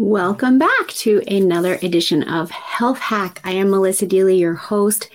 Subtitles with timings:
[0.00, 3.40] Welcome back to another edition of Health Hack.
[3.42, 5.10] I am Melissa Deely, your host.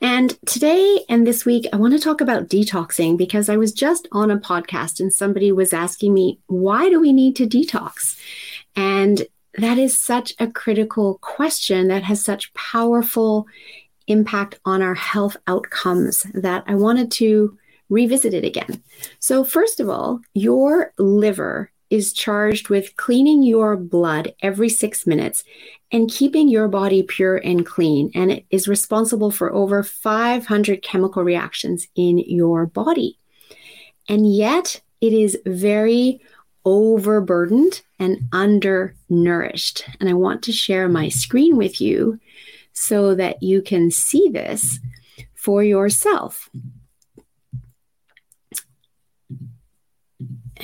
[0.00, 4.08] And today and this week, I want to talk about detoxing because I was just
[4.10, 8.18] on a podcast and somebody was asking me, why do we need to detox?
[8.74, 9.28] And
[9.58, 13.46] that is such a critical question that has such powerful
[14.08, 17.56] impact on our health outcomes that I wanted to
[17.88, 18.82] revisit it again.
[19.20, 25.44] So, first of all, your liver is charged with cleaning your blood every six minutes
[25.92, 28.10] and keeping your body pure and clean.
[28.14, 33.18] And it is responsible for over 500 chemical reactions in your body.
[34.08, 36.20] And yet, it is very
[36.64, 39.84] overburdened and undernourished.
[40.00, 42.18] And I want to share my screen with you
[42.72, 44.80] so that you can see this
[45.34, 46.50] for yourself.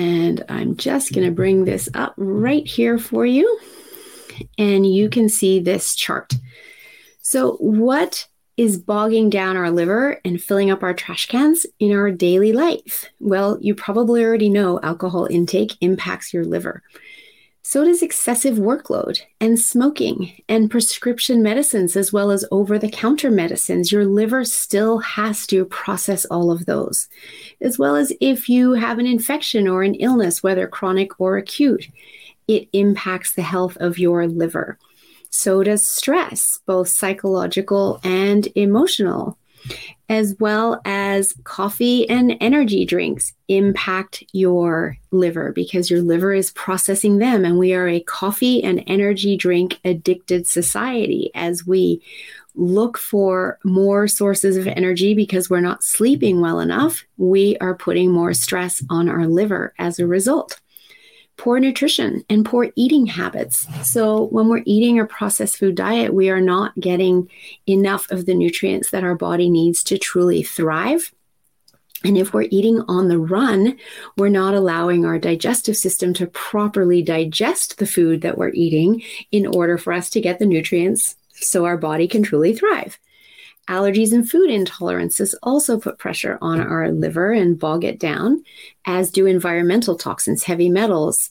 [0.00, 3.60] And I'm just going to bring this up right here for you.
[4.56, 6.32] And you can see this chart.
[7.20, 12.10] So, what is bogging down our liver and filling up our trash cans in our
[12.10, 13.10] daily life?
[13.20, 16.82] Well, you probably already know alcohol intake impacts your liver.
[17.62, 23.30] So does excessive workload and smoking and prescription medicines, as well as over the counter
[23.30, 23.92] medicines.
[23.92, 27.08] Your liver still has to process all of those,
[27.60, 31.88] as well as if you have an infection or an illness, whether chronic or acute,
[32.48, 34.78] it impacts the health of your liver.
[35.28, 39.38] So does stress, both psychological and emotional
[40.10, 47.18] as well as coffee and energy drinks impact your liver because your liver is processing
[47.18, 47.44] them.
[47.44, 52.02] And we are a coffee and energy drink addicted society as we
[52.56, 57.04] look for more sources of energy because we're not sleeping well enough.
[57.16, 60.60] We are putting more stress on our liver as a result
[61.40, 63.66] poor nutrition and poor eating habits.
[63.82, 67.30] So, when we're eating a processed food diet, we are not getting
[67.66, 71.14] enough of the nutrients that our body needs to truly thrive.
[72.04, 73.78] And if we're eating on the run,
[74.18, 79.02] we're not allowing our digestive system to properly digest the food that we're eating
[79.32, 82.98] in order for us to get the nutrients so our body can truly thrive.
[83.70, 88.42] Allergies and food intolerances also put pressure on our liver and bog it down,
[88.84, 91.30] as do environmental toxins, heavy metals,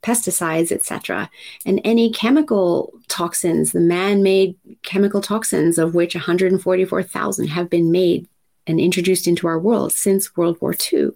[0.00, 1.28] pesticides, etc.
[1.66, 8.28] And any chemical toxins, the man made chemical toxins, of which 144,000 have been made
[8.70, 11.10] and introduced into our world since World War II.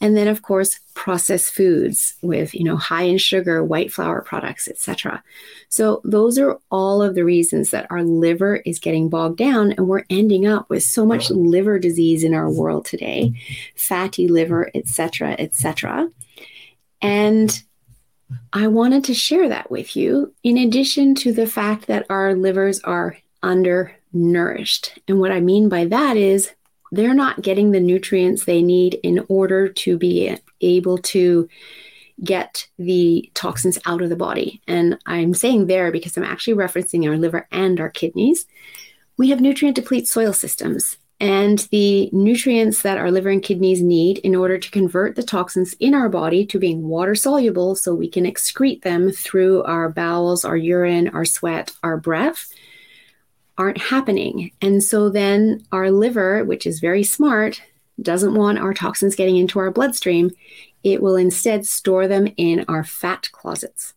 [0.00, 4.68] And then, of course, processed foods with, you know, high in sugar, white flour products,
[4.68, 5.22] etc.
[5.68, 9.88] So those are all of the reasons that our liver is getting bogged down and
[9.88, 13.32] we're ending up with so much liver disease in our world today,
[13.74, 16.08] fatty liver, etc., etc.
[17.00, 17.62] And
[18.52, 22.80] I wanted to share that with you, in addition to the fact that our livers
[22.80, 24.98] are undernourished.
[25.08, 26.50] And what I mean by that is
[26.92, 31.48] they're not getting the nutrients they need in order to be able to
[32.22, 34.60] get the toxins out of the body.
[34.68, 38.46] And I'm saying there because I'm actually referencing our liver and our kidneys.
[39.16, 44.18] We have nutrient deplete soil systems, and the nutrients that our liver and kidneys need
[44.18, 48.08] in order to convert the toxins in our body to being water soluble so we
[48.08, 52.52] can excrete them through our bowels, our urine, our sweat, our breath
[53.58, 54.50] aren't happening.
[54.60, 57.62] And so then our liver, which is very smart,
[58.00, 60.30] doesn't want our toxins getting into our bloodstream.
[60.82, 63.94] It will instead store them in our fat closets.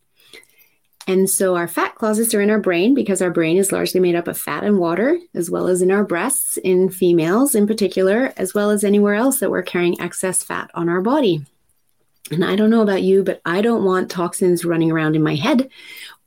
[1.07, 4.15] And so our fat closets are in our brain because our brain is largely made
[4.15, 8.33] up of fat and water, as well as in our breasts, in females in particular,
[8.37, 11.45] as well as anywhere else that we're carrying excess fat on our body.
[12.31, 15.35] And I don't know about you, but I don't want toxins running around in my
[15.35, 15.69] head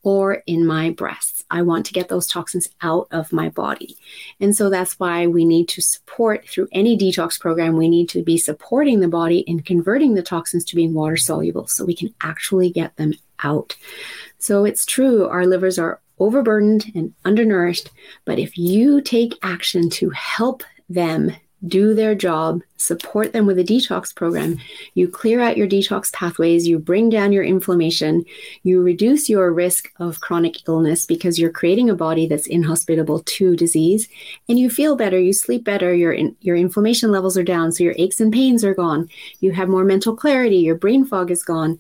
[0.03, 1.45] or in my breasts.
[1.51, 3.97] I want to get those toxins out of my body.
[4.41, 8.23] And so that's why we need to support through any detox program, we need to
[8.23, 12.15] be supporting the body in converting the toxins to being water soluble so we can
[12.21, 13.77] actually get them out.
[14.39, 17.91] So it's true, our livers are overburdened and undernourished,
[18.25, 21.33] but if you take action to help them
[21.67, 24.59] do their job, support them with a detox program.
[24.95, 28.25] You clear out your detox pathways, you bring down your inflammation,
[28.63, 33.57] you reduce your risk of chronic illness because you're creating a body that's inhospitable to
[33.57, 34.09] disease,
[34.49, 37.83] and you feel better, you sleep better, your in, your inflammation levels are down, so
[37.83, 39.09] your aches and pains are gone.
[39.41, 41.79] You have more mental clarity, your brain fog is gone,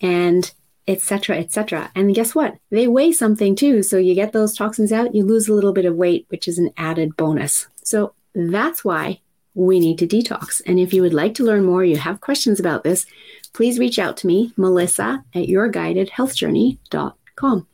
[0.00, 0.52] and
[0.86, 5.14] etc etc and guess what they weigh something too so you get those toxins out
[5.14, 9.20] you lose a little bit of weight which is an added bonus so that's why
[9.54, 10.60] we need to detox.
[10.66, 13.06] And if you would like to learn more, you have questions about this,
[13.52, 17.66] please reach out to me, Melissa at yourguidedhealthjourney.com.